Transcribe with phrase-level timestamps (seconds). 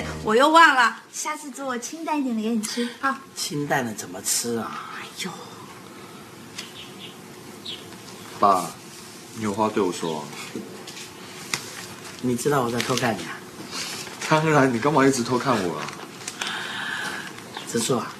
[0.00, 3.20] 思，我又忘了，下次做清淡一点的给你吃啊。
[3.36, 4.90] 清淡的怎么吃啊？
[4.98, 5.30] 哎呦，
[8.40, 8.66] 爸，
[9.36, 10.24] 你有话对我说、啊。
[12.22, 13.38] 你知道我在偷看你啊？
[14.28, 15.86] 当然，你干嘛一直偷看我啊？
[17.70, 18.12] 植树啊，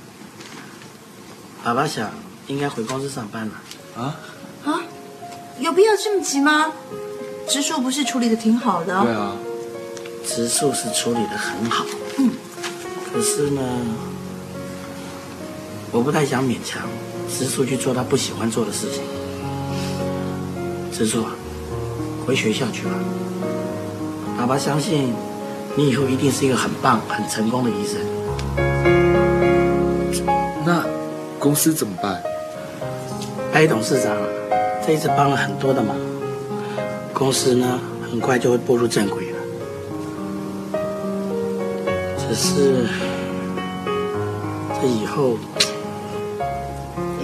[1.64, 2.12] 爸爸想
[2.46, 3.54] 应该回公司上班了。
[3.96, 4.14] 啊？
[4.64, 4.80] 啊，
[5.58, 6.70] 有必要这么急吗？
[7.48, 9.36] 植树不是处理的挺好的、对啊，
[10.26, 11.84] 植树是处理的很好，
[12.18, 12.30] 嗯，
[13.12, 13.62] 可是呢，
[15.92, 16.82] 我不太想勉强
[17.28, 19.02] 植树去做他不喜欢做的事情。
[20.90, 21.30] 植树啊，
[22.26, 22.90] 回学校去吧。
[24.36, 25.12] 爸爸相信
[25.76, 28.00] 你以后一定是一个很棒、很成功的医生。
[30.64, 30.84] 那
[31.38, 32.22] 公司怎么办？
[33.52, 34.26] 白董事长啊，
[34.84, 35.94] 这一次帮了很多的忙，
[37.12, 37.78] 公司呢
[38.10, 39.23] 很快就会步入正轨
[42.34, 42.40] 了。
[42.40, 42.86] 只是
[44.80, 45.38] 这以后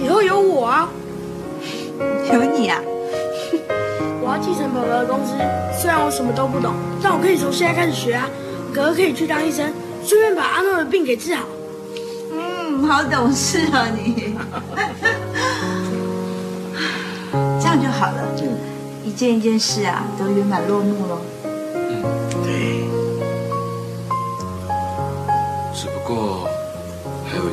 [0.01, 0.89] 以后 有我啊，
[2.31, 2.79] 有你啊，
[4.21, 5.33] 我要继承爸爸的公司。
[5.77, 6.73] 虽然我什么都不懂，
[7.03, 8.29] 但我可以从现在开始学啊。
[8.73, 9.69] 哥哥可以去当医生，
[10.05, 11.45] 顺便把阿诺的病给治好。
[12.31, 14.33] 嗯，好懂事啊你。
[17.59, 18.23] 这样就好了，
[19.03, 21.21] 一件一件事啊都圆满落幕了。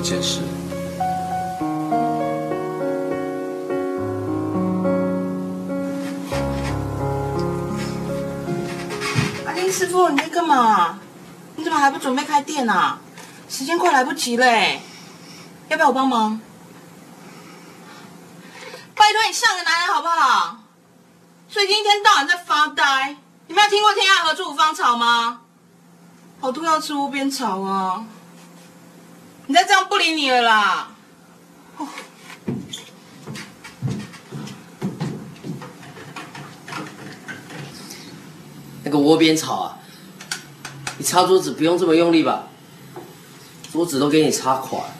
[0.08, 0.40] 件事，
[9.44, 10.98] 阿林师傅，你在干嘛？
[11.56, 12.98] 你怎么还不准备开店啊？
[13.50, 14.80] 时间快来不及嘞，
[15.68, 16.40] 要不要我帮忙？
[18.94, 20.56] 拜托你像个男人好不好？
[21.50, 23.14] 最近一天到晚在发呆，
[23.46, 25.40] 你没有听过“天涯何处无芳草”吗？
[26.40, 28.06] 好多要吃窝边草啊！
[29.48, 30.90] 你再这样不理你了啦。
[38.84, 39.78] 那个窝边草啊，
[40.98, 42.48] 你擦桌子不用这么用力吧？
[43.72, 44.94] 桌子都给你擦垮了。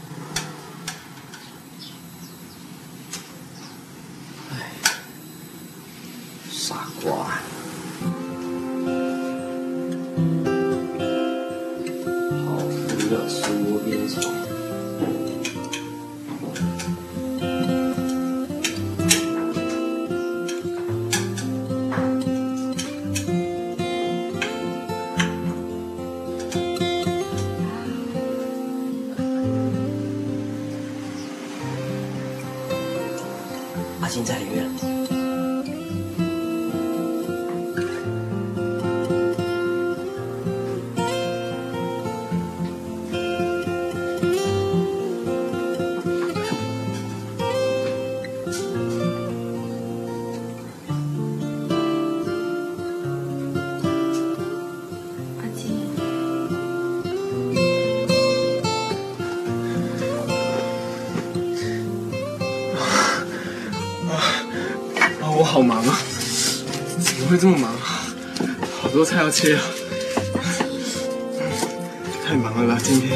[69.29, 69.59] 好多菜要切！
[72.27, 73.11] 太忙了吧，今天。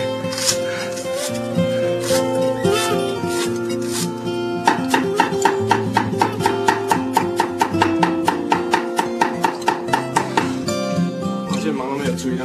[11.48, 12.44] 抱歉，忙到没有注意到。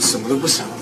[0.00, 0.75] 什么都不想。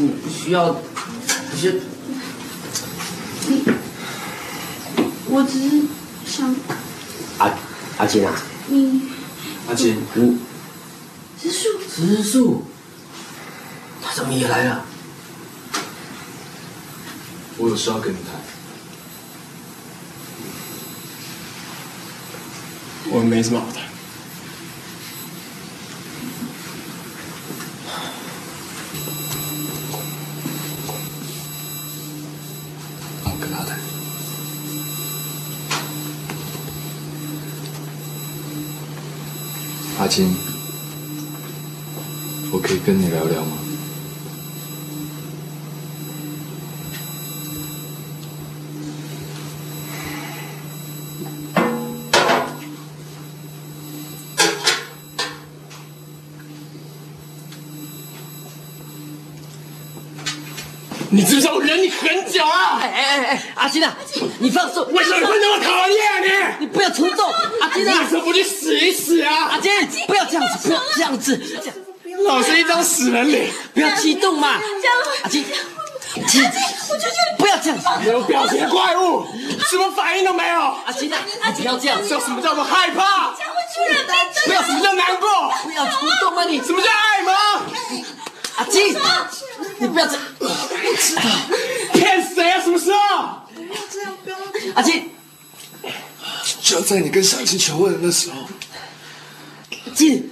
[0.00, 1.74] 你不需要，不需要。
[5.28, 5.82] 我只是
[6.24, 6.54] 想
[7.38, 7.52] 阿
[7.98, 8.32] 阿金啊，
[8.68, 9.02] 你
[9.68, 10.38] 阿金，你
[11.40, 12.64] 植树，植树，
[14.02, 14.84] 他怎么也来了？
[17.58, 18.40] 我有事要跟你谈。
[23.12, 23.82] 我没什么好谈。
[33.24, 33.78] 让我跟他谈。
[39.98, 40.34] 阿金，
[42.52, 43.56] 我可以跟你聊聊吗？
[61.12, 62.78] 你知不知道我忍你很久啊？
[62.80, 63.96] 哎哎哎，阿金啊，
[64.38, 64.84] 你放手！
[64.92, 66.28] 为什么你会那么讨厌你
[66.60, 67.28] 你不要冲动，
[67.60, 67.88] 阿金你？
[67.88, 69.58] 为啊什，么不去死一死啊阿？
[69.58, 69.72] 金，
[70.06, 71.40] 不要这样子，不要这样子，
[72.26, 74.60] 老是一张死人脸，不要激动嘛。
[75.24, 75.44] 阿金，
[76.14, 76.44] 阿金，
[77.38, 79.26] 不要这样子，没有表情的怪物，
[79.68, 80.60] 什么反应都没有。
[80.86, 81.18] 阿金啊，
[81.56, 83.34] 你不要这样，知道什么叫做害怕？
[84.46, 85.52] 不要什么叫难过？
[85.64, 86.60] 不要冲动啊你！
[86.60, 87.32] 什么叫爱吗？
[88.56, 88.94] 阿金，
[89.78, 90.22] 你不要这样，
[91.94, 92.60] 骗谁啊？
[92.62, 92.98] 什么时候？
[94.74, 95.10] 阿金，
[96.60, 98.36] 就在你跟小金求婚的那时候，
[99.86, 100.30] 阿金。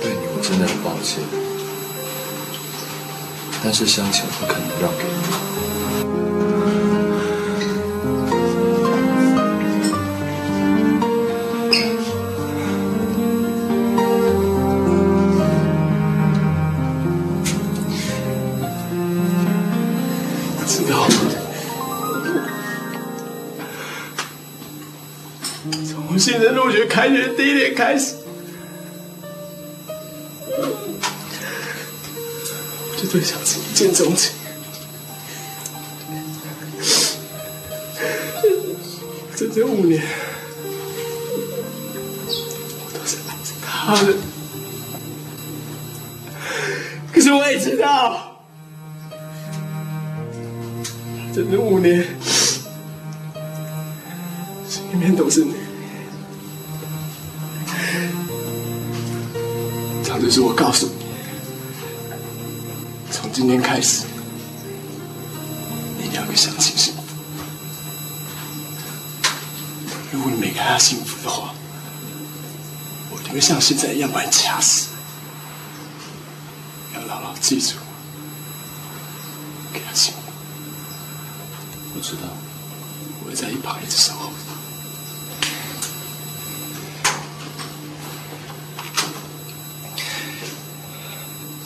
[0.00, 1.20] 对你我真的很抱歉，
[3.62, 4.65] 但是香琴不可能
[27.76, 28.14] 开始，
[32.88, 34.32] 我就对小青一见钟情。
[39.36, 40.02] 整整五年，
[42.82, 44.14] 我都是爱着他的。
[47.12, 48.40] 可是我也知道。
[51.34, 52.06] 整整五年，
[54.66, 55.65] 心里面都是你。
[60.26, 60.92] 可是我告诉你，
[63.12, 64.02] 从今天开始，
[65.96, 67.02] 你一定要跟相亲幸福。
[70.10, 71.54] 如果你没给他幸福的话，
[73.12, 74.88] 我就会像现在一样把你掐死。
[76.92, 77.76] 要牢牢记住，
[79.72, 80.18] 给他幸福。
[81.94, 82.22] 我知道，
[83.22, 84.32] 我会在一旁一直守候着。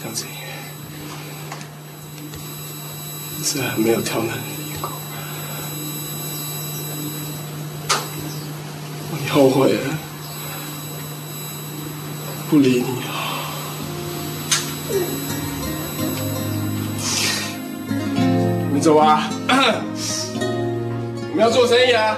[0.03, 0.27] 相亲，
[3.53, 4.93] 虽然没有挑男人的眼光，
[9.21, 9.99] 你后悔了，
[12.49, 12.87] 不理你了。
[18.73, 19.29] 你走吧。
[20.39, 22.17] 我们要做生意啊！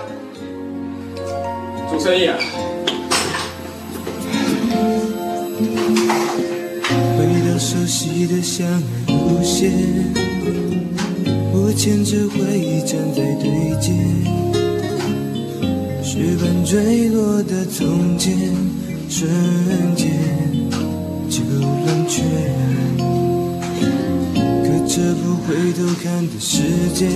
[1.89, 2.37] 做生意啊！
[7.17, 9.73] 回到熟悉的相爱路线，
[11.75, 13.49] 牵着回忆站在对
[13.81, 13.93] 街，
[16.03, 18.37] 雪般坠落的从前，
[19.09, 19.29] 瞬
[19.97, 20.11] 间
[21.31, 22.23] 就冷却。
[24.63, 26.63] 可这不回头看的世
[26.95, 27.09] 界，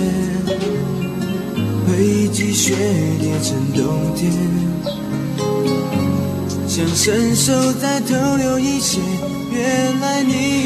[1.85, 2.73] 回忆积雪
[3.21, 4.31] 叠成冬天。
[6.67, 8.99] 想伸手再偷溜一些，
[9.51, 10.56] 原来你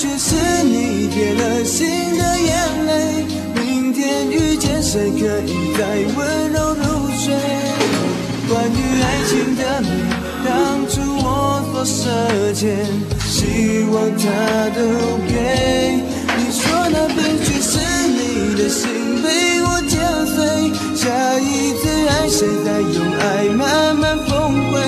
[0.00, 5.84] 却是你变了心的眼泪，明天遇见谁可以再
[6.16, 7.34] 温柔入睡？
[8.48, 9.88] 关于爱情的美，
[10.42, 12.08] 当初我多奢
[12.54, 12.66] 求，
[13.28, 14.24] 希望他
[14.70, 14.80] 都
[15.28, 16.00] 给。
[16.38, 17.76] 你说那悲剧是
[18.08, 18.88] 你的心
[19.22, 21.04] 被我剪碎，下
[21.38, 24.32] 一次爱谁再用爱慢慢崩
[24.70, 24.80] 溃，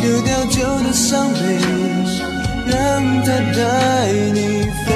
[0.00, 1.75] 丢掉旧的伤悲。
[2.66, 2.76] 让
[3.22, 3.60] 它带
[4.32, 4.86] 你飞。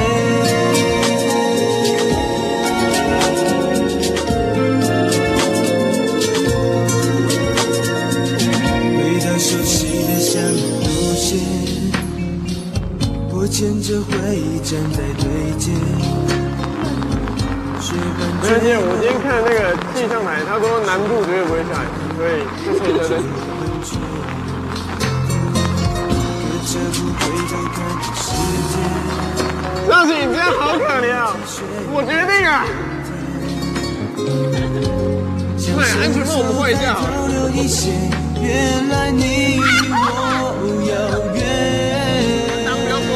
[8.96, 9.70] 回到熟悉
[10.06, 10.56] 的山路
[11.14, 11.28] 线，
[13.32, 15.24] 我牵着回忆站在对
[15.58, 15.70] 街。
[17.80, 19.58] 雪般没关系，我今天看那个
[19.94, 22.30] 气象台，他说南部绝对不会下雨，所以
[22.62, 23.16] 这次车在
[27.30, 28.26] 回头看这世
[28.70, 28.74] 界。
[29.88, 30.60] 让你这样好。
[30.78, 31.22] 可怜啊！
[31.92, 32.66] 我决定啊！
[35.76, 37.08] 对，安全帽我们换一下好了。
[37.10, 37.90] 交流一些，
[38.40, 39.94] 原来你我
[40.90, 40.92] 遥
[41.34, 41.38] 远。
[42.66, 43.08] 当不要说。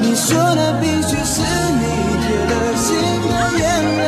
[0.00, 1.82] 你说那冰雪是你
[2.22, 2.86] 铁了心
[3.26, 3.62] 的眼
[3.98, 4.02] 泪，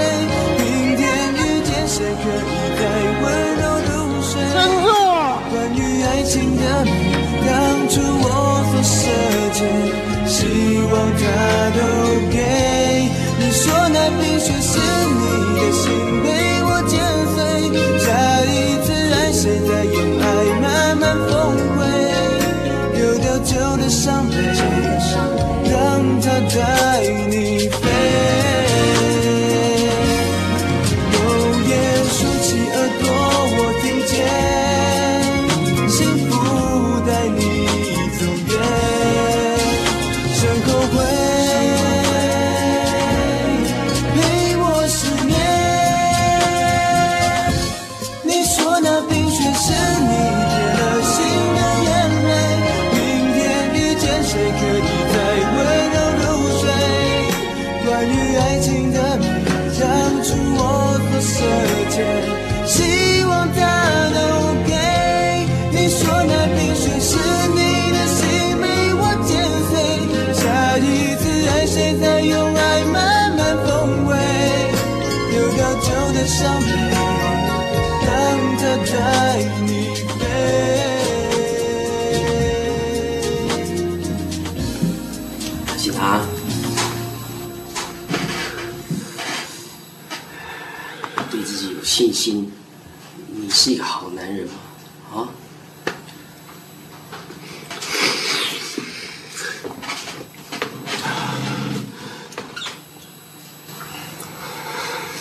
[10.26, 12.15] 希望他都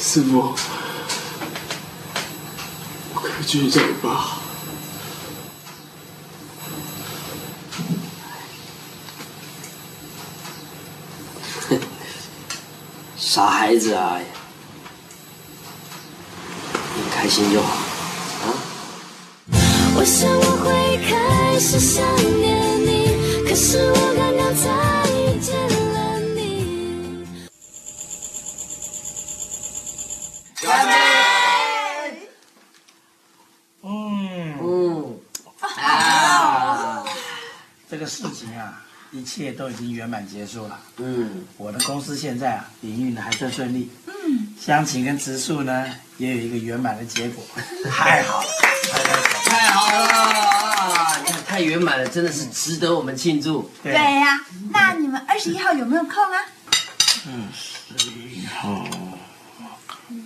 [0.07, 0.53] 师傅，
[3.15, 4.37] 我可以继续叫你爸。
[13.17, 14.19] 傻孩子啊，
[16.95, 17.67] 你开心就好。
[19.97, 20.69] 我想我会
[21.03, 22.05] 开始想
[22.39, 24.69] 念你，可是我刚刚才
[39.15, 40.77] 一切都已经圆满结束了。
[40.97, 43.89] 嗯，我的公司现在啊，营运的还算顺利。
[44.07, 47.41] 嗯，湘琴跟植树呢，也有一个圆满的结果，
[47.89, 48.47] 太好了，
[49.45, 51.21] 太好了！
[51.23, 53.71] 你看太圆满了，真的是值得我们庆祝。
[53.81, 54.37] 对呀、
[54.73, 56.37] 那你们二十一号有没有空啊？
[57.27, 58.85] 嗯，十一号。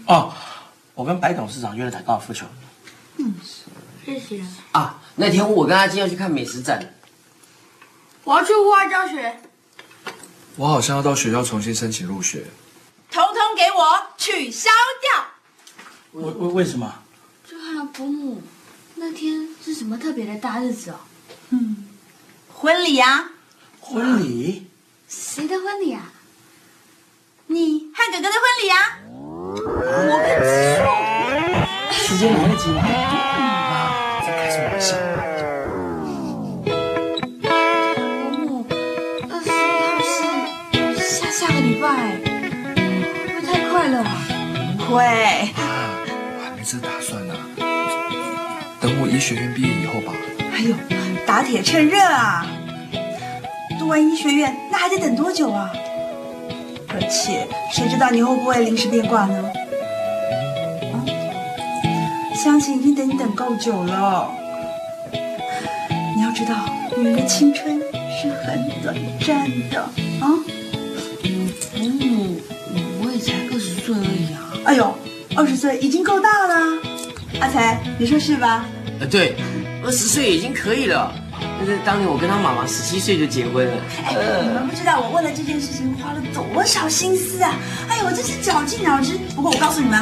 [0.08, 0.34] 哦，
[0.96, 2.48] 我跟白董事长约了打高尔夫球。
[3.20, 3.36] 嗯
[4.04, 4.44] 谢谢。
[4.72, 6.84] 啊，那天我跟阿金要去看美食展，
[8.30, 9.42] 我要去户外教学。
[10.56, 12.46] 我好像要到学校重新申请入学。
[13.10, 14.70] 统统给我取消
[15.02, 15.26] 掉！
[16.12, 16.94] 为为为什么？
[17.50, 18.44] 就和伯母
[18.94, 21.00] 那天是什么特别的大日子哦？
[21.50, 21.88] 嗯，
[22.54, 23.32] 婚礼啊，
[23.80, 24.68] 婚礼？
[25.08, 26.14] 谁的婚礼啊？
[27.48, 29.00] 你和哥哥的婚礼啊。
[30.06, 30.46] 我跟你
[30.78, 30.86] 说。
[31.92, 33.29] 时间来得及吗？
[44.90, 45.04] 会。
[45.04, 47.34] 我还没这打算呢，
[48.82, 50.14] 等我医学院毕业以后吧。
[50.54, 50.76] 哎呦，
[51.26, 52.46] 打铁趁热啊！
[53.80, 55.72] 读完医学院，那还得等多久啊？
[56.90, 59.52] 而且谁知道你会不会临时变卦呢？
[60.92, 61.06] 啊，
[62.36, 64.32] 湘琴已经等你等够久了。
[66.16, 66.56] 你要知道，
[66.98, 67.80] 女人的青春
[68.22, 70.28] 是很短暂的啊。
[75.60, 76.56] 岁已经够大了。
[77.42, 78.66] 阿才，你说是吧？
[79.00, 79.36] 呃，对，
[79.86, 81.14] 二十岁已经可以了。
[81.58, 83.74] 但是当年我跟他妈妈十七岁就结婚了。
[84.06, 87.54] 哎，你们不知道我为了这件事情花了多少心思啊！
[87.90, 89.18] 哎呦，我真是绞尽脑汁。
[89.36, 90.02] 不过我告诉你们，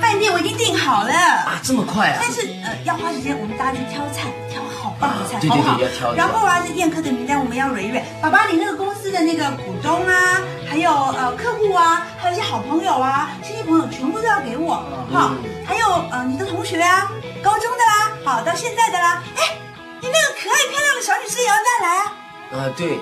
[0.00, 1.12] 饭店我已经订好了。
[1.12, 2.18] 啊，这么快啊！
[2.20, 8.02] 但是呃，要花时间，我们大家去挑菜，挑好棒的菜，对对好不好对要挑然后啊，这宴客的名单我们要蕊一蕊。
[8.20, 14.74] 爸爸，你那个公司的那个股东啊，还有呃客户啊，还有一些好朋友啊，亲戚朋友全部都要给我。
[15.12, 15.30] 好，
[15.66, 17.10] 还有呃你的同学啊，
[17.42, 19.22] 高中的啦，好到现在的啦。
[19.36, 19.56] 哎，
[20.00, 22.12] 你那个可爱漂亮的小女生也要带来啊。
[22.52, 22.98] 啊，对。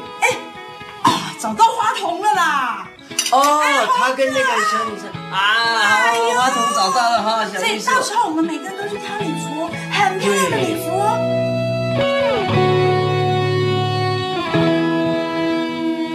[1.03, 2.89] 啊，找到花童了啦！
[3.33, 3.63] 哦，
[3.99, 7.79] 他跟那个小女生啊，好，花童找到了哈，小所以。
[7.81, 11.19] 到时候我们每个人都去挑礼服，很漂亮的礼服哦。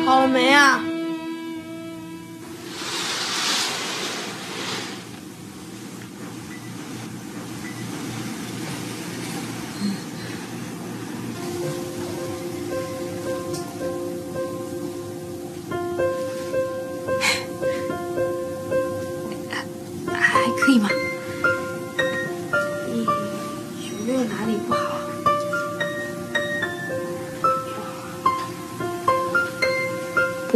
[0.06, 0.82] 好了没啊？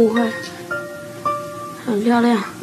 [0.06, 0.20] 不会，
[1.86, 2.53] 很漂亮。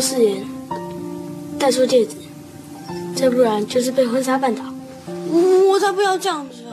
[0.00, 0.46] 誓言，
[1.58, 2.16] 戴出戒指，
[3.14, 4.64] 再不然就是被婚纱绊倒。
[5.68, 6.64] 我才不要这样子，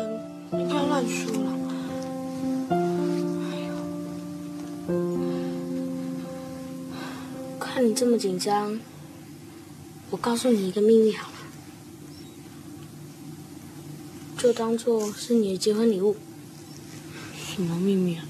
[0.51, 1.51] 你不要乱说了。
[3.51, 4.95] 哎呦，
[7.59, 8.79] 看你这么紧张，
[10.09, 11.33] 我告诉你一个秘密好了，
[14.37, 16.15] 就当做是你的结婚礼物。
[17.35, 18.23] 什么秘密啊？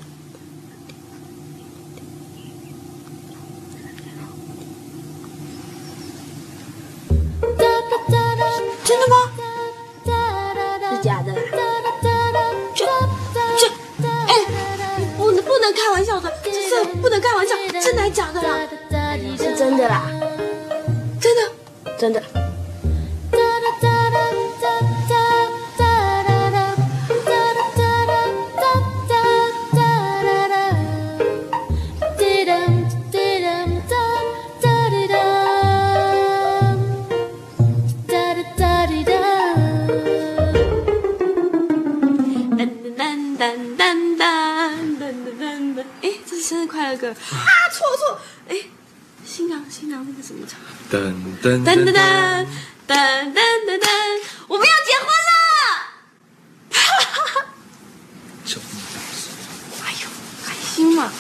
[50.90, 51.94] 噔噔噔噔噔
[52.88, 53.88] 噔噔噔噔，
[54.48, 55.32] 我们要结婚了！
[56.72, 57.46] 哈哈哈！
[59.84, 60.08] 哎呦，
[60.46, 61.12] 开心嘛！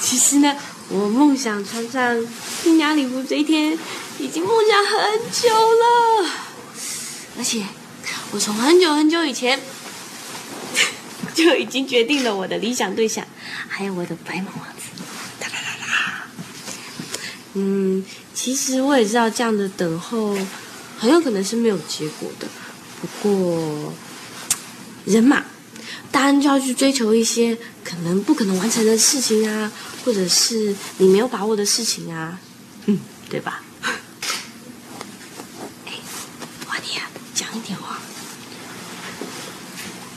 [0.00, 0.56] 其实呢，
[0.88, 2.24] 我梦想穿上
[2.62, 3.76] 新娘礼服这一天，
[4.18, 6.30] 已经梦想很久了，
[7.36, 7.66] 而且
[8.30, 9.60] 我从很久很久以前。
[11.34, 13.24] 就已经决定了我的理想对象，
[13.68, 14.77] 还有我的白马王子。
[17.60, 20.32] 嗯，其实我也知道这样的等候
[20.96, 22.46] 很有可能是没有结果的，
[23.00, 23.92] 不过
[25.04, 25.42] 人嘛，
[26.12, 29.72] 大安就要去追求一些可能不可能完成的事情啊，
[30.04, 32.38] 或者是你没有把握的事情啊，
[32.86, 33.62] 嗯，对吧？
[35.84, 35.94] 哎，
[36.68, 37.02] 瓦尼亚，
[37.34, 37.98] 讲一点话。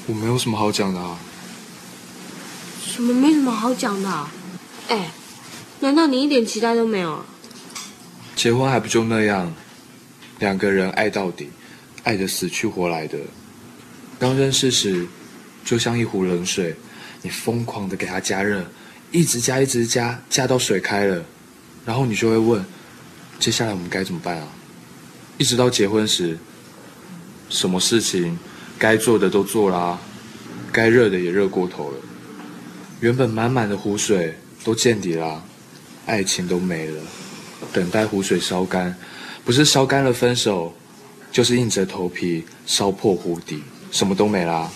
[0.06, 1.18] 我没有什么好讲的啊。
[2.86, 4.30] 什么没什么好讲的、啊？
[4.90, 5.12] 哎，
[5.82, 7.26] 难道你一点期待都没有啊？
[8.36, 9.52] 结婚还不就那样，
[10.38, 11.50] 两个人爱到底，
[12.04, 13.18] 爱得死去活来的。
[14.20, 15.08] 刚认识时，
[15.66, 16.76] 就像一壶冷水，
[17.24, 18.64] 你疯狂的给它加热，
[19.12, 21.26] 一直加一直加，加到水开了，
[21.84, 22.64] 然后你就会问，
[23.40, 24.48] 接下来我们该怎么办啊？
[25.40, 26.38] 一直到结婚时，
[27.50, 28.38] 什么事情
[28.78, 30.00] 该做的都做啦，
[30.72, 31.98] 该热的也热过头了，
[33.00, 35.44] 原本满满的湖水都见底啦，
[36.06, 37.02] 爱情都没了。
[37.72, 38.96] 等待湖水烧干，
[39.46, 40.74] 不是烧干了分手，
[41.32, 44.70] 就是硬着头皮烧破湖底，什么都没啦。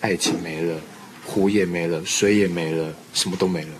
[0.00, 0.80] 爱情没了，
[1.24, 3.70] 湖也没了，水也没了，什么都没了。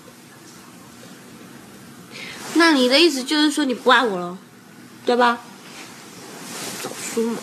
[2.55, 4.39] 那你的意思就是说你不爱我了，
[5.05, 5.41] 对吧？
[6.83, 7.39] 早说嘛！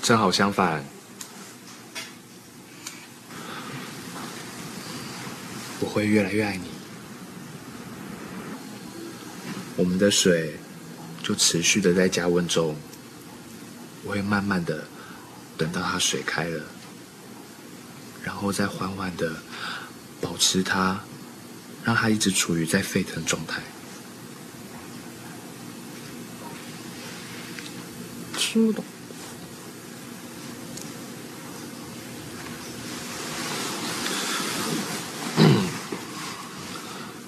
[0.00, 0.84] 正好相反，
[5.82, 6.68] 我会越来越爱你。
[9.74, 10.54] 我们的水
[11.24, 12.76] 就持续的在加温中，
[14.04, 14.84] 我会慢慢的
[15.58, 16.64] 等到它水开了，
[18.22, 19.42] 然后再缓缓的
[20.20, 21.02] 保持它，
[21.84, 23.60] 让它一直处于在沸腾状态。
[28.36, 28.84] 听不懂。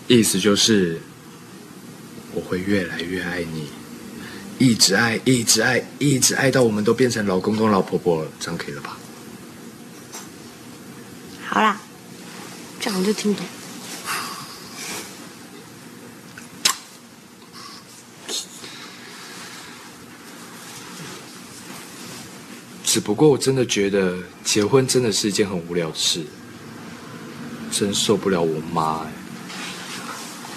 [0.06, 1.00] 意思就是，
[2.34, 3.68] 我会越来越爱你，
[4.58, 8.98] 一直爱，一直爱，一直爱到我们都变成老公公、老婆婆了，这样可以了吧？
[11.46, 11.80] 好啦，
[12.80, 13.44] 这样我就听懂。
[22.84, 26.24] 只不过我真的觉得结婚真的是一件很无聊的事，
[27.72, 29.12] 真受不了我妈哎，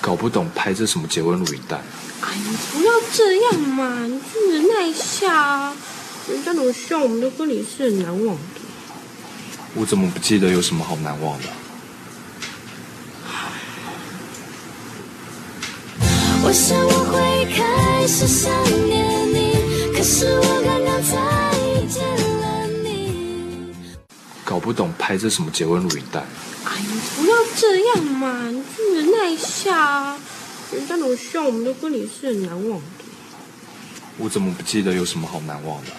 [0.07, 1.75] 搞不懂拍这什么结婚录影带。
[2.21, 2.41] 哎，呀
[2.71, 5.75] 不要这样嘛，你就忍耐一下啊。
[6.29, 8.41] 人家都希望我们的婚礼是很难忘的。
[9.75, 11.49] 我怎么不记得有什么好难忘的
[13.25, 13.51] 啊、
[16.41, 18.49] 我想我会开始想
[18.85, 19.57] 念你，
[19.93, 21.17] 可是我刚刚才
[21.59, 22.01] 遇见
[22.39, 23.75] 了你。
[24.45, 26.21] 搞不懂拍这什么结婚录影带。
[26.63, 26.81] 哎，呀
[27.17, 30.19] 不要这样嘛，你就忍耐一下啊。
[30.71, 32.85] 人家都希望我们的婚礼是很难忘的。
[34.19, 35.91] 我怎么不记得有什么好难忘的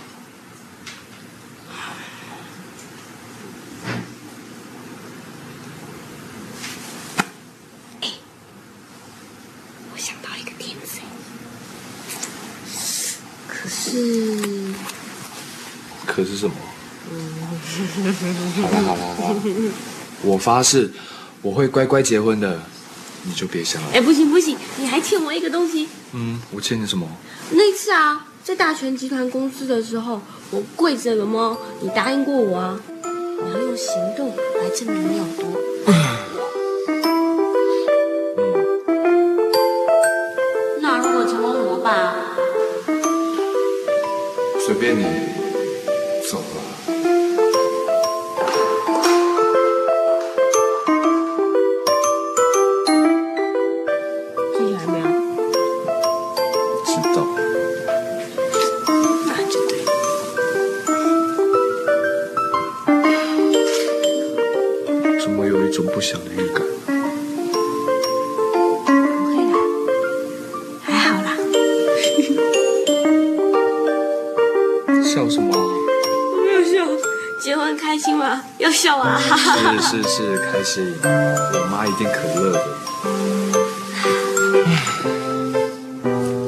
[1.69, 1.99] 啊、
[9.93, 11.01] 我想到一个点子，
[13.49, 14.75] 可是，
[16.07, 16.55] 可是什么？
[18.63, 19.43] 好了好了好了，
[20.23, 20.93] 我发誓
[21.43, 22.61] 我会乖乖结婚的，
[23.23, 23.89] 你就别想了。
[23.95, 25.89] 哎，不行不行，你还欠我一个东西。
[26.13, 27.07] 嗯，我欠你什么？
[27.51, 30.21] 那次啊，在大全集团公司的时候，
[30.51, 31.57] 我跪着了吗？
[31.81, 35.47] 你答应过我啊，你要用行动来证明你有多
[35.87, 35.93] 爱
[36.35, 36.37] 我。
[40.81, 42.15] 那如果成功怎么办啊？
[44.67, 45.05] 随便你，
[80.77, 82.61] 我妈一定可乐的。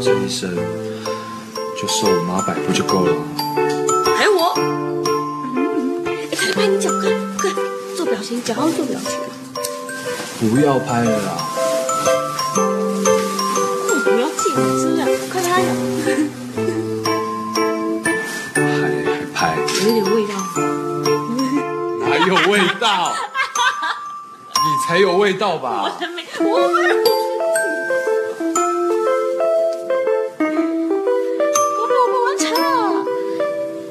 [0.03, 0.55] 这一生
[1.81, 3.13] 就受我妈摆布就够了。
[4.15, 4.53] 还有我，
[6.05, 7.51] 哎，快拍你脚，快快
[7.97, 9.19] 做表情，脚要做表情。
[10.39, 11.31] 不要拍了啦！
[12.57, 12.61] 哦，
[14.05, 15.03] 不要静止啊，
[15.33, 15.69] 快拍了，
[19.35, 19.57] 还还拍？
[19.83, 20.35] 有一点味道。
[22.01, 23.15] 哪有味道？
[24.90, 25.85] 你才有味道吧？
[25.85, 26.96] 我才没，我没有。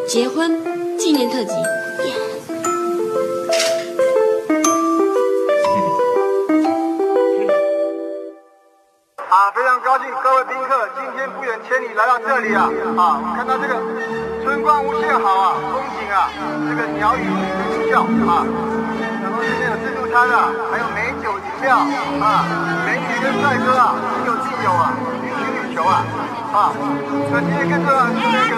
[0.06, 0.62] 结婚
[0.98, 1.54] 纪念特辑。
[9.16, 12.70] 啊，非常高兴各位宾客今天不远千里来到这里啊！
[12.98, 13.82] 啊，看到这个
[14.44, 16.30] 春光无限好啊，风景啊，
[16.68, 17.24] 这个鸟语
[17.72, 18.46] 啼叫啊，
[19.24, 20.52] 然后这边有自助餐啊，
[21.70, 21.78] 料
[22.20, 22.50] 啊，
[22.84, 24.90] 美女跟帅哥啊，应有尽有啊，
[25.22, 26.02] 予取予求啊！
[26.50, 26.74] 啊，
[27.30, 28.58] 那今天更重要的是那个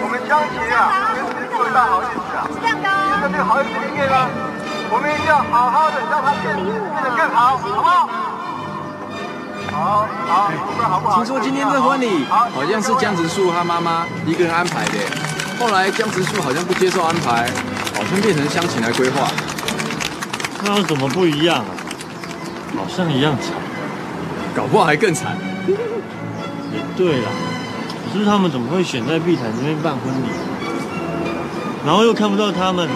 [0.00, 2.48] 我们乡亲啊，跟师傅的大好日子啊！
[2.48, 4.16] 今天在这个好日子里面呢，
[4.88, 8.08] 我们一定要好好的让它变变得更好，好不好？
[9.70, 11.16] 好好，不管好不好？
[11.16, 14.96] 听说今天这婚礼好像是江直树他妈妈一个人安排的，
[15.60, 17.44] 后来江直树好像不接受安排，
[17.92, 19.28] 好像变成乡亲来规划。
[20.64, 21.76] 那怎么不一样啊？
[22.78, 23.52] 好像一样惨，
[24.54, 25.36] 搞不好还更惨。
[25.68, 27.30] 也对啦，
[28.12, 30.28] 可是他们怎么会选在碧潭这边办婚礼？
[31.84, 32.88] 然后又看不到他们，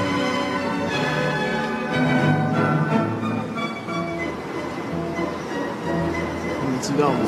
[6.71, 7.19] 你知道吗？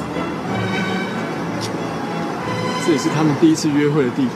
[2.86, 4.34] 这也是他们第一次约会的地方。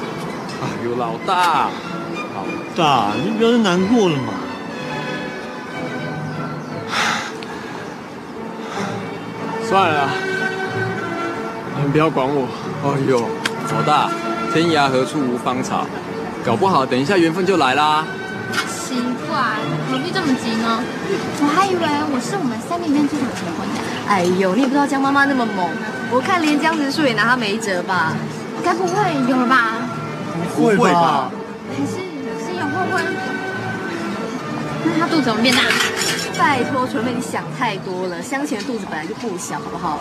[0.62, 1.68] 哎呦，老大，
[2.34, 4.32] 老大，你不要再难过了嘛。
[9.68, 10.08] 算了，
[11.76, 12.48] 你们不要管我。
[12.84, 13.20] 哎呦，
[13.70, 14.08] 老大，
[14.50, 15.84] 天涯何处无芳草，
[16.42, 18.06] 搞不好等一下缘分就来啦。
[18.66, 18.96] 奇
[19.28, 19.36] 怪，
[19.90, 20.80] 何必这么急呢？
[21.42, 23.80] 我还以为我是我们三个里面最早结婚的。
[24.08, 25.68] 哎呦，你也不知道江妈妈那么猛，
[26.10, 28.14] 我看连江直树也拿她没辙吧？
[28.64, 28.96] 该不会
[29.28, 29.74] 有了吧？
[30.56, 31.30] 不会吧？
[31.68, 32.00] 还是
[32.40, 33.04] 是有后婚？
[34.84, 35.62] 那他肚子怎么变大？
[36.38, 38.22] 拜托，纯妹，你想太多了。
[38.22, 39.98] 香钱的肚子本来就不小，好不好？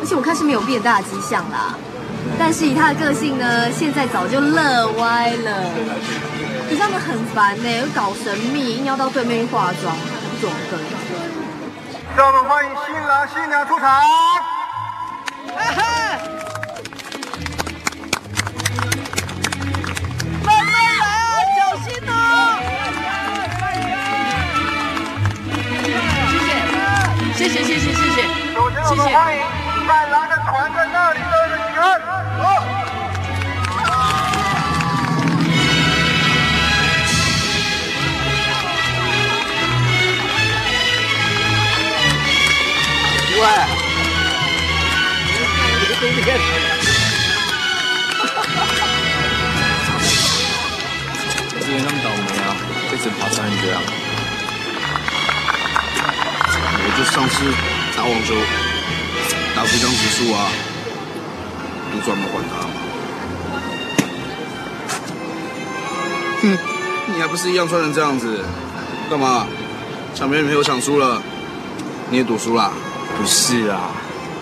[0.00, 1.74] 而且我看是没有变大的迹象啦。
[2.38, 5.70] 但是以他的个性呢，现在早就乐歪了。
[6.68, 10.78] 可是他们很烦呢、又搞神秘，硬要到对面去化妆，不准跟。
[12.16, 14.00] 让我们欢迎新郎新娘出场。
[28.96, 28.98] 欢
[29.36, 29.40] 迎
[29.86, 32.02] 伴郎的团在那里的几个人，
[32.36, 32.42] 走。
[43.38, 43.44] 喂，
[45.78, 46.28] 你个东西干
[51.46, 52.50] 我之前那么倒霉啊，
[52.90, 53.80] 被整爬山这样。
[56.82, 57.34] 我就上次
[57.96, 58.34] 打网球
[59.60, 60.48] 打出江直树啊，
[61.92, 62.72] 都专门管他吗。
[66.40, 66.58] 哼，
[67.14, 68.42] 你还不是一样穿成这样子？
[69.10, 69.46] 干嘛？
[70.14, 71.20] 抢别人女朋友抢输了，
[72.08, 72.70] 你也赌输啦？
[73.18, 73.90] 不是啊，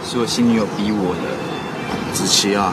[0.08, 2.14] 是我新女友逼我的。
[2.14, 2.72] 子琪啊，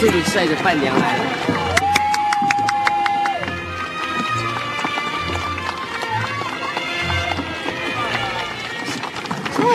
[0.00, 1.24] 这里帅的伴娘来了。
[9.58, 9.66] 哎，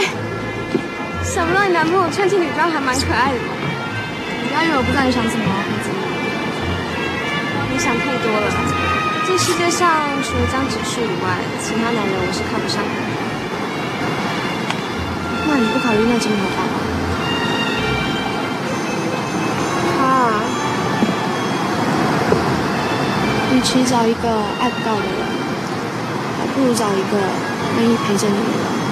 [1.25, 3.37] 想不到你男朋友穿起女装还蛮可爱的。
[3.37, 5.89] 你不要以为我不知道你想什么，佩子。
[7.73, 8.47] 你想太多了。
[9.27, 12.89] 这世界上除了江直树以外，其他男人我是看不上的。
[15.49, 16.82] 那你不考虑那金头发吗？
[20.23, 20.39] 啊，
[23.51, 25.19] 与其找一个爱不到的人，
[26.39, 27.17] 还不如找一个
[27.77, 28.82] 愿意陪着你的人。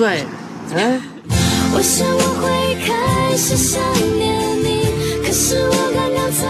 [0.00, 0.24] 帅，
[0.74, 1.02] 嗯。
[1.74, 2.48] 我想我会
[2.86, 3.78] 开始想
[4.16, 4.88] 念你，
[5.22, 6.40] 可是我刚刚才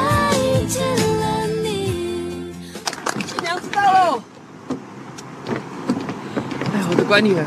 [0.68, 0.86] 见
[1.18, 2.54] 了你。
[3.42, 4.22] 娘子到喽！
[6.72, 7.44] 哎，我的乖女儿，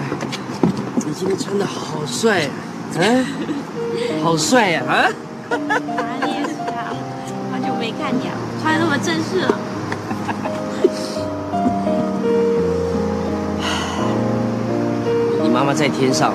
[1.06, 2.52] 你今天穿的好帅啊！
[3.00, 3.02] 啊，
[4.22, 4.84] 好帅呀！
[4.86, 5.08] 啊！
[5.52, 5.56] 哪
[6.26, 6.92] 里也是啊，
[7.50, 9.58] 好久没看你啊，穿的那么正式了。
[15.74, 16.32] 在天上，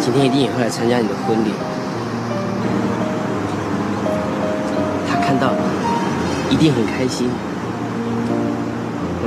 [0.00, 1.52] 今天一定也会来参加你的婚礼。
[5.08, 5.52] 他看到，
[6.50, 7.30] 一定很开心。
[9.22, 9.26] 嗯，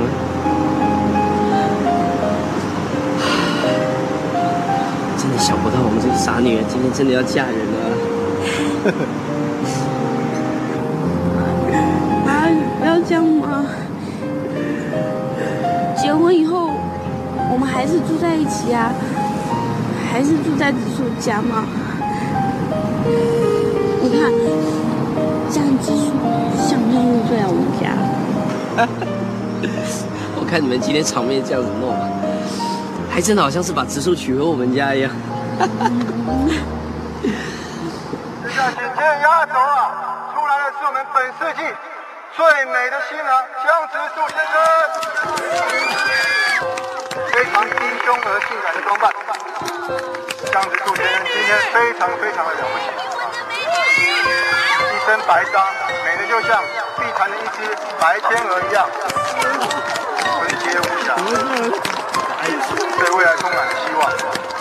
[5.18, 7.78] 真的想不到我们这个傻女儿今天真的要嫁人了。
[18.68, 18.92] 在一起啊，
[20.12, 21.64] 还是住在紫树家吗。
[24.00, 24.30] 你看，
[25.50, 26.12] 这样紫树
[26.68, 27.48] 像不像入赘啊？
[27.48, 27.82] 我们家？
[30.38, 32.08] 我看你们今天场面这样子弄啊，
[33.10, 35.10] 还真的好像是把植树娶回我们家一样。
[38.42, 41.62] 这下紧接着压轴啊，出来的是我们本世纪
[42.36, 44.54] 最美的新郎江直树先生，
[45.26, 46.27] 非
[48.08, 49.12] 常低胸而性感的装扮。
[50.50, 52.88] 江直树先生今天非常非常的了不起，
[54.88, 55.68] 一身白纱，
[56.04, 56.62] 美的就像
[56.96, 57.68] 碧潭的一只
[58.00, 58.88] 白天鹅一样，
[60.24, 61.14] 纯洁无瑕，
[62.98, 64.57] 对未来充满了希望。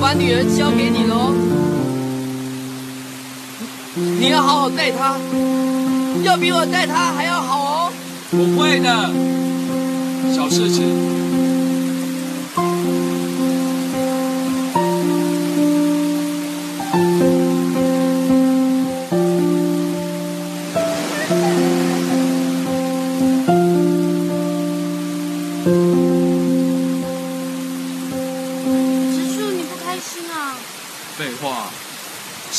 [0.00, 1.34] 把女儿交给你喽，
[4.18, 5.14] 你要好好待她，
[6.22, 7.92] 要比我待她还要好哦。
[8.30, 8.88] 我会的，
[10.34, 11.29] 小事情。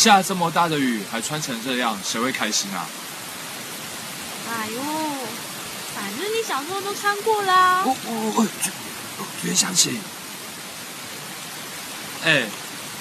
[0.01, 2.87] 下这么大的雨还穿成这样，谁会开心啊？
[4.49, 4.81] 哎呦，
[5.95, 7.83] 反正你小时候都穿过啦。
[7.85, 7.95] 我
[8.35, 8.47] 我
[9.43, 10.01] 袁湘琴，
[12.25, 12.45] 哎，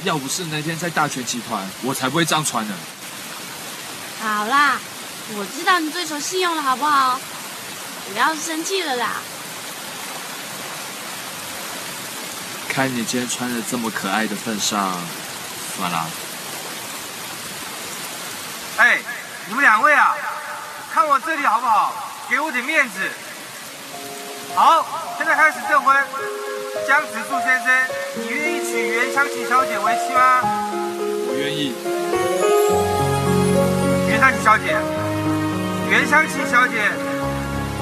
[0.05, 2.75] 要不是那天在大全集团，我才不会这样穿呢。
[4.21, 4.79] 好啦，
[5.37, 7.19] 我知道你追求信用了，好不好？
[8.13, 9.23] 不要生气了啦。
[12.69, 15.01] 看你今天穿的这么可爱的份上，
[15.79, 16.07] 算了。
[18.81, 18.97] 哎，
[19.47, 20.17] 你们两位啊，
[20.91, 21.93] 看我这里好不好？
[22.31, 22.99] 给我点面子。
[24.55, 24.87] 好，
[25.19, 25.95] 现在开始证婚。
[26.89, 27.69] 江直树先生，
[28.17, 30.41] 你愿意娶袁湘琴小姐为妻吗？
[30.97, 31.75] 我愿意。
[34.09, 34.75] 袁湘琴小姐，
[35.91, 36.81] 袁湘琴小姐，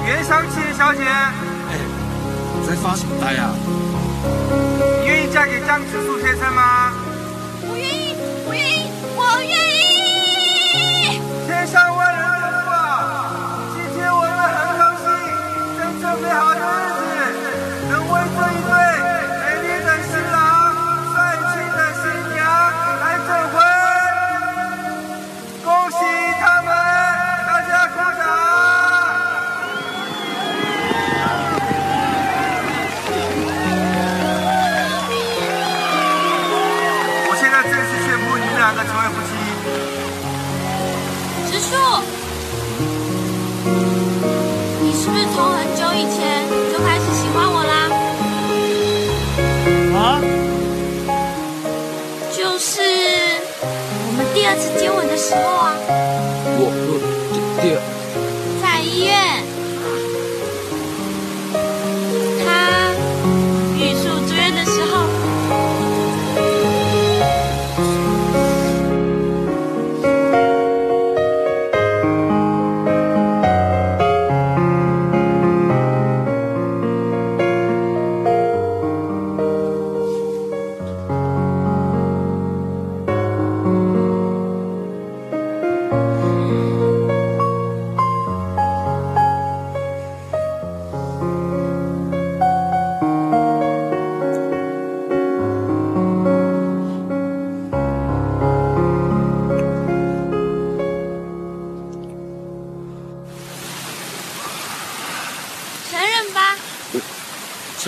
[0.05, 1.05] 袁湘琴小姐。
[1.07, 1.79] 哎，
[2.67, 3.55] 在发什么呆啊？
[4.99, 6.91] 你愿意嫁给江直树先生吗？
[7.69, 9.98] 我愿意，我愿意，我愿意。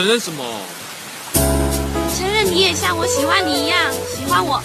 [0.01, 0.43] 承认什么？
[2.17, 4.59] 承认你也像我喜欢你一样喜欢我，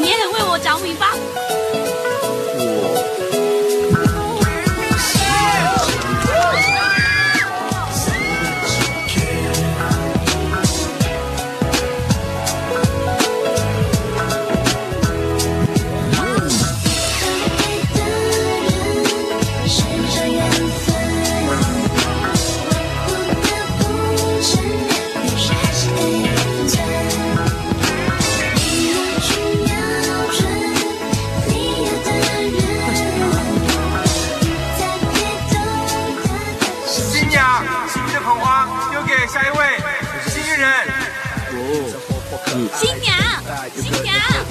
[0.00, 1.14] 你也很为我着迷吧？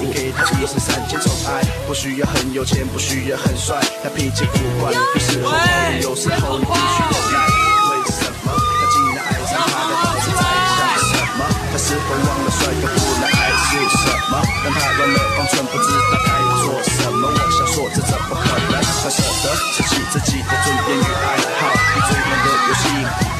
[0.00, 7.38] 你给他一生三千宠爱，不需要很有钱，不需要很帅，他脾气古怪，有时候坏，有时候你必须忍耐。
[7.90, 10.24] 为什么他竟然爱上他的孩子？
[10.32, 10.40] 在
[10.72, 11.44] 想什么？
[11.70, 14.40] 他是否忘了帅哥不能爱是什么？
[14.64, 16.28] 让他乱了方寸，不知道该
[16.64, 17.28] 做什么。
[17.28, 18.79] 我想说，这怎么可能？
[19.02, 22.84] 他舍得舍弃自己的尊严与爱好，比最美的游戏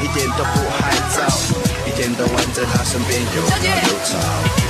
[0.01, 1.29] 一点都不害臊，
[1.85, 4.17] 一天到晚在他身边游跑游吵，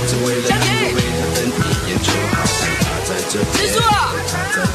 [0.06, 2.44] 只为了能够为他瞪一眼就好。
[2.44, 4.12] 看他在这边，植树啊，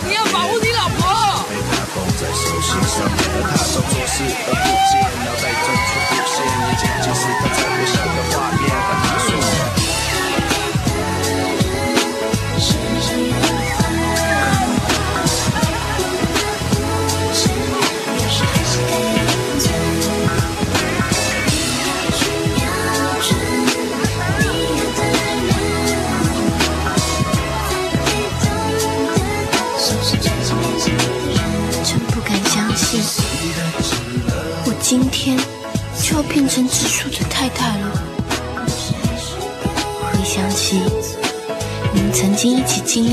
[0.10, 1.46] 你要保护你老婆。
[1.50, 8.66] 被他捧在手心上，而他装作视而不见，脑袋中出不现，眼睛尽是他在微笑的画面。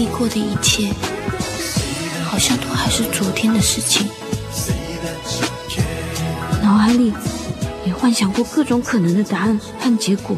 [0.05, 0.93] 历过的一切，
[2.27, 4.07] 好像都还是昨天的事情。
[6.63, 7.11] 脑海里
[7.87, 10.37] 也幻想过各种可能的答案和结果。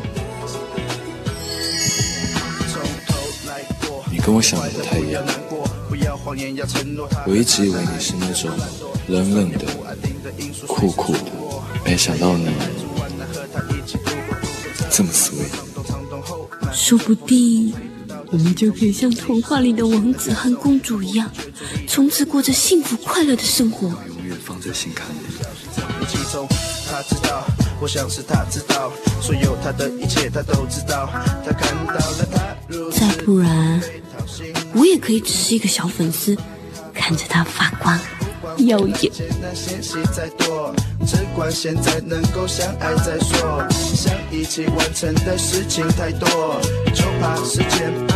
[4.08, 5.24] 你跟我想的不太一样。
[7.26, 8.48] 我一直以为你是那种
[9.08, 9.64] 冷冷的、
[10.68, 11.32] 酷酷的，
[11.84, 12.46] 没想到你
[14.92, 15.50] 这么 sweet。
[16.72, 17.74] 说不定
[18.32, 21.30] 我们就可以像童话里的王子和公主一样，
[21.86, 23.88] 从此过着幸福快乐的生活。
[23.88, 25.20] 永远放在心坎里。
[26.00, 26.46] 一起走，
[26.90, 27.44] 他知道，
[27.80, 31.08] 我想是他知道，所有他的一切他都知道，
[31.44, 33.80] 他看到了他如此再不然，
[34.74, 36.36] 我也可以只是一个小粉丝，
[36.92, 37.98] 看着他发光
[38.66, 39.12] 耀眼。
[40.14, 40.74] 再多，
[41.06, 43.66] 只管现在能够相爱再说。
[43.70, 46.60] 想一起完成的事情太多，
[46.94, 48.15] 就怕时间不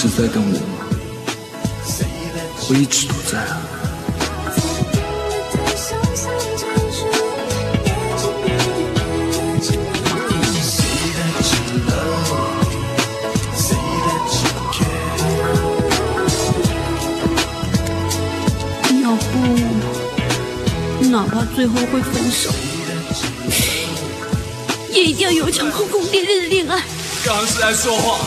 [0.00, 0.64] 是在等我吗？
[2.70, 3.60] 我一直都在啊。
[19.02, 22.50] 要不，哪怕最后会分手，
[24.90, 26.82] 也一定要有一场轰轰烈烈的恋爱。
[27.22, 28.18] 刚刚是在说谎，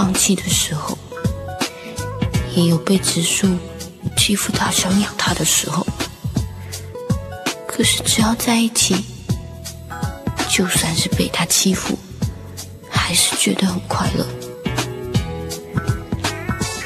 [0.00, 0.96] 放弃的时候，
[2.56, 3.46] 也有被植树
[4.16, 5.86] 欺负到想养他的时候，
[7.68, 8.96] 可是只要在一起，
[10.48, 11.98] 就算是被他欺负，
[12.90, 14.26] 还是觉得很快乐。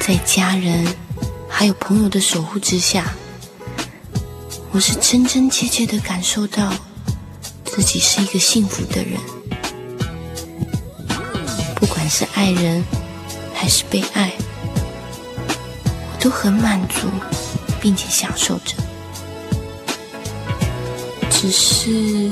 [0.01, 0.85] 在家人
[1.47, 3.13] 还有朋友的守护之下，
[4.73, 6.73] 我是真真切切的感受到
[7.63, 9.17] 自己是一个幸福的人。
[11.75, 12.83] 不管是爱人
[13.65, 14.31] 还是被爱，
[15.47, 17.07] 我都很满足，
[17.81, 18.75] 并且享受着。
[21.31, 22.31] 只是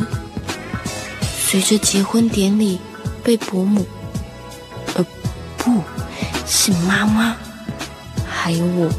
[1.35, 2.79] 随着结婚典礼
[3.23, 3.83] 被伯母，
[4.93, 5.03] 呃，
[5.57, 5.81] 不
[6.45, 7.35] 是妈妈。
[8.29, 8.91] 还有我，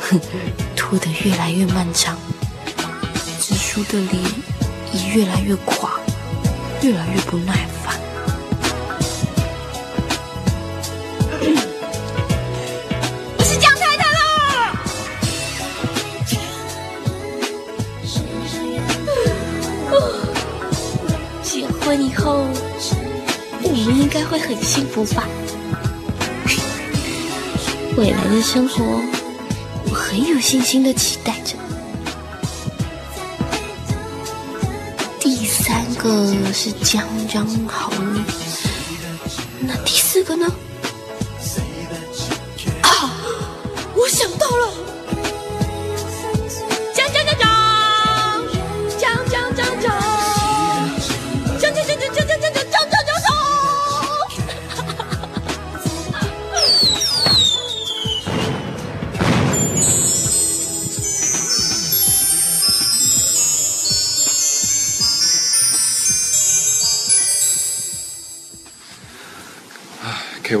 [0.00, 0.18] 哼，
[0.74, 2.16] 拖得越来越漫长，
[3.38, 4.14] 直叔的脸
[4.94, 5.90] 也越来越垮，
[6.80, 7.71] 越来越不耐烦。
[24.12, 25.26] 该会很幸福吧？
[27.96, 28.84] 未来的生活，
[29.86, 31.56] 我很有信心的期待着。
[35.18, 37.90] 第三个是江江好，
[39.60, 40.46] 那第四个呢？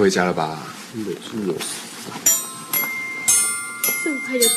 [0.02, 0.58] 回家了吧？
[0.92, 1.10] 是是
[1.46, 1.54] 有。
[4.02, 4.54] 这么快就走？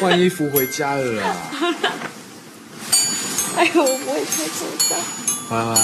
[0.00, 1.36] 换衣服回家了啦。
[3.58, 4.94] 哎呦，我不会戴口罩。
[5.48, 5.80] 回来回来。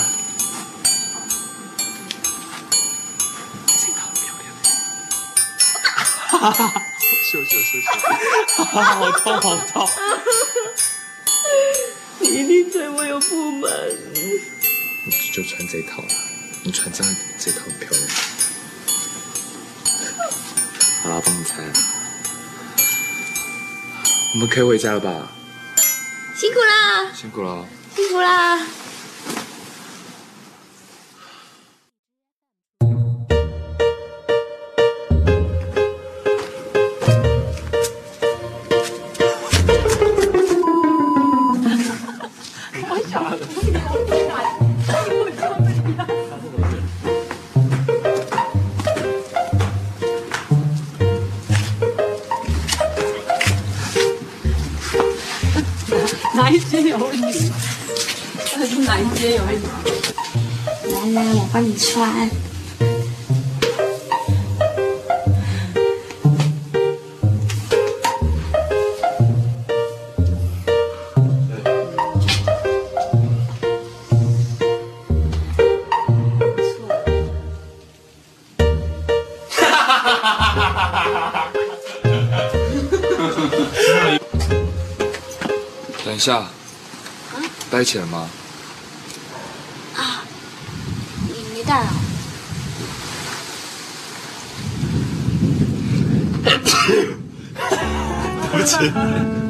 [6.29, 6.83] 哈哈哈！
[7.25, 7.91] 秀秀秀秀，
[8.63, 9.91] 好痛好痛！
[12.21, 13.69] 你一定对我有不满。
[14.15, 14.41] 你
[15.33, 16.09] 就穿这套啦，
[16.63, 17.03] 你穿这
[17.41, 18.01] 这套很漂亮。
[21.03, 21.73] 好了，帮你猜了。
[24.35, 25.29] 我们可以回家了吧？
[26.37, 27.67] 辛苦啦，辛苦了。
[27.97, 28.61] 辛苦啦。
[86.29, 86.45] 下。
[87.39, 87.43] 嗯。
[87.71, 88.29] 带钱吗？
[89.97, 90.23] 啊，
[91.27, 91.89] 你没带啊？
[98.53, 99.48] 对不起。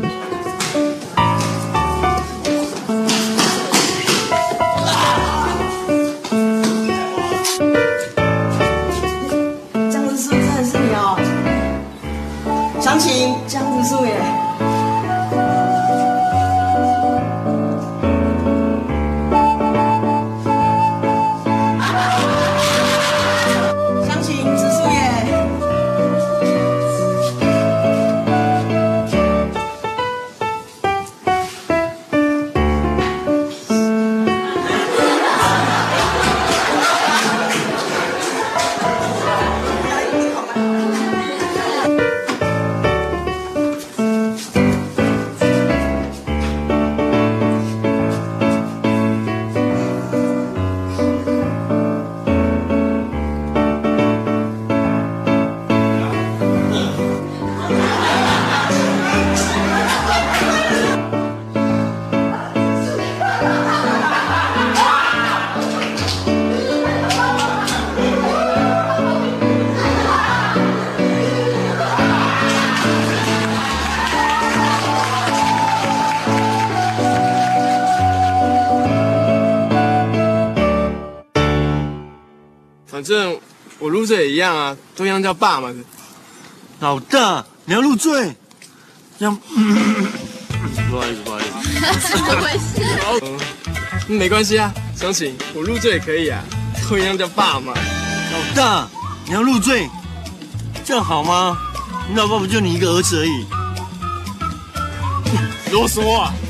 [82.86, 83.38] 反正
[83.78, 85.72] 我入赘也一样啊，都一样叫爸嘛。
[86.80, 88.34] 老大，你要入赘？
[89.18, 89.38] 这样，
[90.90, 92.08] 不好意思，不好意思。
[92.08, 92.82] 怎么回事？
[94.08, 96.42] 嗯，没关系啊，相信我入赘也可以啊，
[96.88, 97.72] 都一样叫爸嘛。
[98.32, 98.88] 老大，
[99.26, 99.88] 你要入赘，
[100.84, 101.56] 这样好吗？
[102.08, 103.46] 你老爸不就你一个儿子而已？
[105.70, 106.32] 啰嗦啊！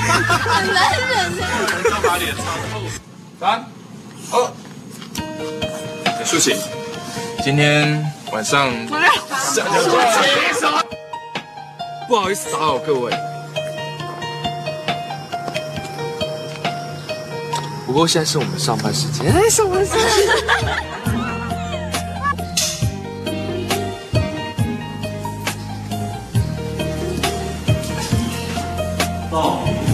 [0.00, 1.42] 很难忍呢。
[1.90, 2.42] 要把脸擦
[2.72, 2.80] 透。
[3.38, 3.64] 三、
[4.32, 4.34] 二，
[6.30, 6.56] 苏醒。
[7.42, 8.70] 今天晚上
[12.06, 13.12] 不好意思打扰各位，
[17.84, 19.26] 不过现在是我们上班时间。
[19.32, 20.00] 哎，上班时间。
[29.32, 29.89] 哦。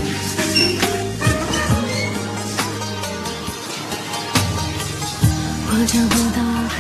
[5.87, 6.77] 找不到很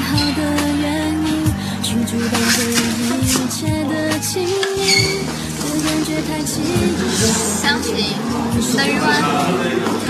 [0.00, 0.40] 好的
[0.80, 1.28] 原因
[1.82, 2.74] 去阻挡这一
[3.50, 4.48] 切的情谊，
[5.60, 6.64] 这感觉太奇异。
[7.60, 7.86] 相信
[8.76, 9.04] 等于完。
[10.06, 10.08] 好。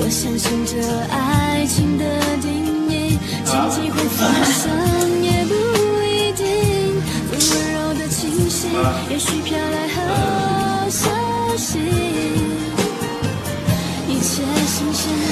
[0.00, 0.72] 我相信这
[1.14, 2.04] 爱情的
[2.40, 2.48] 定
[2.88, 4.18] 义，奇迹会发
[4.50, 5.52] 生也不
[6.04, 6.46] 一定。
[7.30, 8.68] 温柔的清晰，
[9.10, 11.10] 也许飘来好消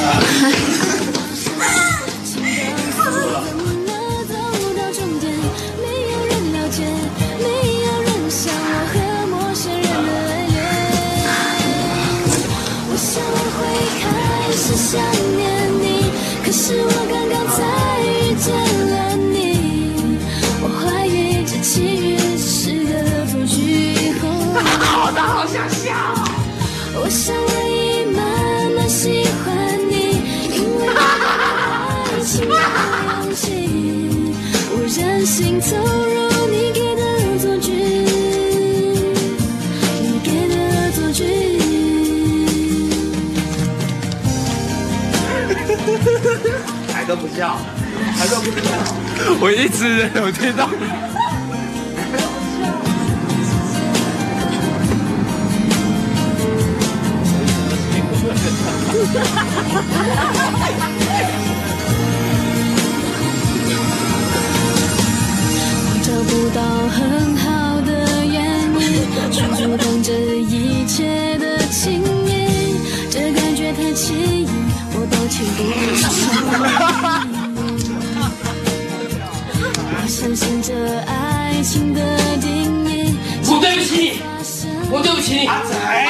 [0.09, 0.13] 我
[8.93, 8.95] 和
[9.27, 10.11] 陌生人的
[10.47, 10.57] 恋。
[26.99, 27.36] 我想
[47.07, 47.57] 都不笑，
[48.17, 48.43] 还笑。
[49.41, 50.69] 我一直有听到。
[65.79, 67.89] 我找不到很好的
[68.25, 68.35] 原
[68.75, 68.75] 因
[69.31, 72.75] 去阻挡这一切的情谊，
[73.09, 74.49] 这感觉太奇异，
[75.27, 75.75] 我抱歉不会
[79.91, 81.99] 我相信这爱情的
[82.41, 83.19] 定义。
[83.49, 84.23] 我对不起你，
[84.89, 85.59] 我对不起你，阿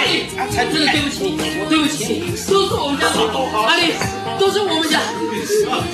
[0.04, 2.90] 丽，阿才真的对不起你，我对不起你，都是我。
[2.90, 3.16] 们家的，
[3.56, 3.94] 阿丽，
[4.38, 5.00] 都是我们家，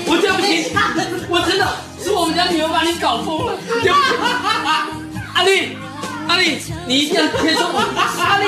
[0.06, 0.74] 我对不起，
[1.30, 1.64] 我真的
[2.02, 2.98] 是我们家女儿把你。
[2.98, 4.18] 搞疯了，对不起，
[5.32, 5.76] 阿丽，
[6.26, 6.58] 阿丽，
[6.88, 7.78] 你一定要接受我，
[8.18, 8.46] 阿丽，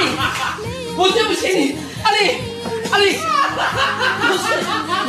[0.96, 2.42] 我对不起你，阿丽，
[2.94, 4.46] 阿丽，不是，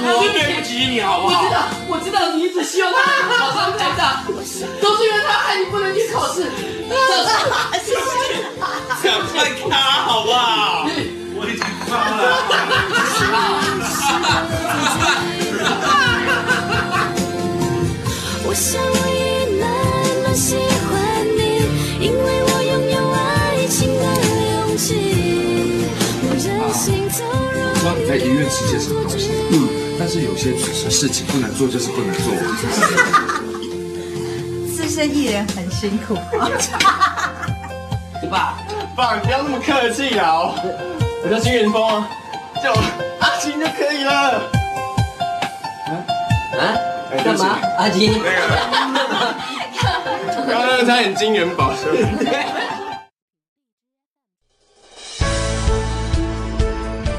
[0.09, 1.43] 我对不起你好不好？
[1.43, 2.97] 我知道，我知道，你一直希望他
[3.37, 6.49] 考上台大， 都是因为他害你不能去考试。
[9.03, 9.21] 想
[9.77, 10.87] 好不好？
[11.37, 11.93] 我已经了。
[18.55, 20.74] 想我。
[28.49, 29.31] 持些什么东西。
[29.51, 29.67] 嗯，
[29.99, 30.55] 但是有些
[30.89, 32.33] 事情不能做就是不能做。
[34.75, 36.15] 资深艺人很辛苦。
[38.29, 38.57] 爸，
[38.95, 40.55] 爸，你不要那么客气啦哦。
[41.23, 42.07] 我叫金元峰啊，
[42.63, 42.77] 叫我
[43.19, 44.11] 阿金就可以了。
[46.57, 46.77] 啊？
[47.23, 47.59] 干嘛？
[47.77, 48.11] 阿金？
[48.11, 48.29] 那个，
[50.51, 51.73] 刚刚差点金元宝。